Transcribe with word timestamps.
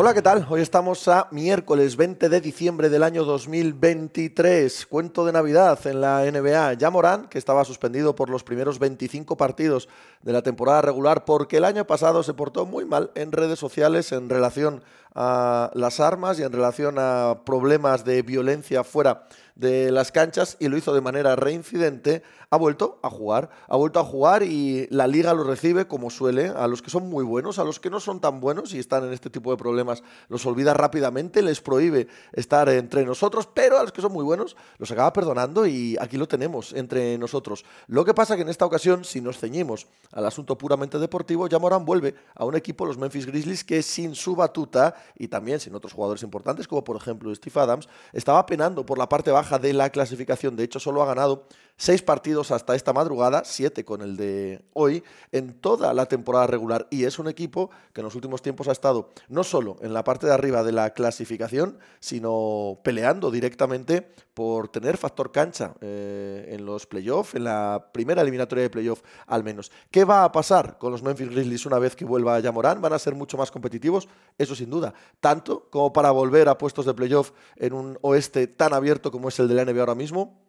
Hola, 0.00 0.14
¿qué 0.14 0.22
tal? 0.22 0.46
Hoy 0.48 0.60
estamos 0.60 1.08
a 1.08 1.26
miércoles 1.32 1.96
20 1.96 2.28
de 2.28 2.40
diciembre 2.40 2.88
del 2.88 3.02
año 3.02 3.24
2023. 3.24 4.86
Cuento 4.86 5.26
de 5.26 5.32
Navidad 5.32 5.84
en 5.88 6.00
la 6.00 6.22
NBA. 6.22 6.74
Ya 6.74 6.88
Morán, 6.88 7.26
que 7.26 7.36
estaba 7.36 7.64
suspendido 7.64 8.14
por 8.14 8.30
los 8.30 8.44
primeros 8.44 8.78
25 8.78 9.36
partidos 9.36 9.88
de 10.22 10.32
la 10.32 10.42
temporada 10.42 10.82
regular 10.82 11.24
porque 11.24 11.56
el 11.56 11.64
año 11.64 11.84
pasado 11.84 12.22
se 12.22 12.32
portó 12.32 12.64
muy 12.64 12.84
mal 12.84 13.10
en 13.16 13.32
redes 13.32 13.58
sociales 13.58 14.12
en 14.12 14.28
relación 14.28 14.84
a 15.16 15.72
las 15.74 15.98
armas 15.98 16.38
y 16.38 16.44
en 16.44 16.52
relación 16.52 16.94
a 16.98 17.40
problemas 17.44 18.04
de 18.04 18.22
violencia 18.22 18.84
fuera 18.84 19.24
de 19.56 19.90
las 19.90 20.12
canchas 20.12 20.56
y 20.60 20.68
lo 20.68 20.76
hizo 20.76 20.94
de 20.94 21.00
manera 21.00 21.34
reincidente, 21.34 22.22
ha 22.50 22.56
vuelto 22.56 23.00
a 23.02 23.10
jugar. 23.10 23.50
Ha 23.66 23.76
vuelto 23.76 23.98
a 23.98 24.04
jugar 24.04 24.44
y 24.44 24.86
la 24.90 25.08
liga 25.08 25.34
lo 25.34 25.42
recibe 25.42 25.88
como 25.88 26.10
suele. 26.10 26.48
A 26.48 26.68
los 26.68 26.80
que 26.80 26.90
son 26.90 27.10
muy 27.10 27.24
buenos, 27.24 27.58
a 27.58 27.64
los 27.64 27.80
que 27.80 27.90
no 27.90 27.98
son 27.98 28.20
tan 28.20 28.40
buenos 28.40 28.72
y 28.72 28.78
están 28.78 29.04
en 29.04 29.12
este 29.12 29.30
tipo 29.30 29.50
de 29.50 29.56
problemas, 29.56 29.87
los 30.28 30.46
olvida 30.46 30.74
rápidamente, 30.74 31.42
les 31.42 31.60
prohíbe 31.60 32.08
estar 32.32 32.68
entre 32.68 33.04
nosotros, 33.04 33.48
pero 33.52 33.78
a 33.78 33.82
los 33.82 33.92
que 33.92 34.02
son 34.02 34.12
muy 34.12 34.24
buenos 34.24 34.56
los 34.78 34.90
acaba 34.90 35.12
perdonando 35.12 35.66
y 35.66 35.96
aquí 36.00 36.16
lo 36.16 36.28
tenemos 36.28 36.72
entre 36.72 37.18
nosotros. 37.18 37.64
Lo 37.86 38.04
que 38.04 38.14
pasa 38.14 38.36
que 38.36 38.42
en 38.42 38.48
esta 38.48 38.66
ocasión, 38.66 39.04
si 39.04 39.20
nos 39.20 39.38
ceñimos 39.38 39.86
al 40.12 40.26
asunto 40.26 40.56
puramente 40.58 40.98
deportivo, 40.98 41.48
ya 41.48 41.58
Morán 41.58 41.84
vuelve 41.84 42.14
a 42.34 42.44
un 42.44 42.56
equipo, 42.56 42.86
los 42.86 42.98
Memphis 42.98 43.26
Grizzlies, 43.26 43.64
que 43.64 43.82
sin 43.82 44.14
su 44.14 44.36
batuta 44.36 44.94
y 45.16 45.28
también 45.28 45.60
sin 45.60 45.74
otros 45.74 45.92
jugadores 45.92 46.22
importantes, 46.22 46.68
como 46.68 46.84
por 46.84 46.96
ejemplo 46.96 47.34
Steve 47.34 47.60
Adams, 47.60 47.88
estaba 48.12 48.44
penando 48.46 48.84
por 48.84 48.98
la 48.98 49.08
parte 49.08 49.30
baja 49.30 49.58
de 49.58 49.72
la 49.72 49.90
clasificación. 49.90 50.56
De 50.56 50.64
hecho, 50.64 50.80
solo 50.80 51.02
ha 51.02 51.06
ganado 51.06 51.46
seis 51.78 52.02
partidos 52.02 52.50
hasta 52.50 52.74
esta 52.74 52.92
madrugada, 52.92 53.42
siete 53.44 53.84
con 53.84 54.02
el 54.02 54.16
de 54.16 54.62
hoy, 54.74 55.02
en 55.32 55.54
toda 55.54 55.94
la 55.94 56.06
temporada 56.06 56.46
regular. 56.46 56.86
Y 56.90 57.04
es 57.04 57.18
un 57.18 57.28
equipo 57.28 57.70
que 57.94 58.02
en 58.02 58.04
los 58.04 58.14
últimos 58.14 58.42
tiempos 58.42 58.68
ha 58.68 58.72
estado 58.72 59.08
no 59.28 59.44
solo 59.44 59.76
en 59.80 59.94
la 59.94 60.04
parte 60.04 60.26
de 60.26 60.34
arriba 60.34 60.62
de 60.62 60.72
la 60.72 60.90
clasificación, 60.90 61.78
sino 62.00 62.80
peleando 62.82 63.30
directamente 63.30 64.12
por 64.34 64.68
tener 64.68 64.96
factor 64.96 65.32
cancha 65.32 65.74
eh, 65.80 66.50
en 66.50 66.66
los 66.66 66.86
playoffs, 66.86 67.34
en 67.34 67.44
la 67.44 67.90
primera 67.92 68.22
eliminatoria 68.22 68.62
de 68.62 68.70
playoff 68.70 69.02
al 69.26 69.44
menos. 69.44 69.70
¿Qué 69.90 70.04
va 70.04 70.24
a 70.24 70.32
pasar 70.32 70.78
con 70.78 70.92
los 70.92 71.02
Memphis 71.02 71.30
Grizzlies 71.30 71.66
una 71.66 71.78
vez 71.78 71.96
que 71.96 72.04
vuelva 72.04 72.36
a 72.36 72.40
Yamorán? 72.40 72.80
¿Van 72.80 72.92
a 72.92 72.98
ser 72.98 73.14
mucho 73.14 73.36
más 73.36 73.50
competitivos? 73.50 74.08
Eso 74.36 74.54
sin 74.54 74.70
duda. 74.70 74.94
Tanto 75.20 75.68
como 75.70 75.92
para 75.92 76.10
volver 76.10 76.48
a 76.48 76.58
puestos 76.58 76.86
de 76.86 76.94
playoff 76.94 77.32
en 77.56 77.72
un 77.72 77.98
oeste 78.02 78.46
tan 78.48 78.74
abierto 78.74 79.10
como 79.10 79.28
es 79.28 79.38
el 79.38 79.48
de 79.48 79.54
la 79.54 79.64
NBA 79.64 79.80
ahora 79.80 79.94
mismo. 79.94 80.47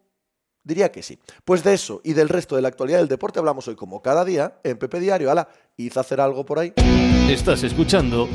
Diría 0.62 0.92
que 0.92 1.02
sí. 1.02 1.18
Pues 1.44 1.64
de 1.64 1.74
eso 1.74 2.00
y 2.04 2.12
del 2.12 2.28
resto 2.28 2.56
de 2.56 2.62
la 2.62 2.68
actualidad 2.68 2.98
del 2.98 3.08
deporte 3.08 3.38
hablamos 3.38 3.66
hoy 3.68 3.76
como 3.76 4.02
cada 4.02 4.24
día 4.24 4.60
en 4.62 4.78
Pepe 4.78 5.00
Diario. 5.00 5.30
Ala, 5.30 5.48
hizo 5.76 6.00
hacer 6.00 6.20
algo 6.20 6.44
por 6.44 6.58
ahí. 6.58 6.72
Estás 7.28 7.62
escuchando 7.62 8.28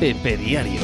Pepe 0.00 0.36
Diario. 0.36 0.80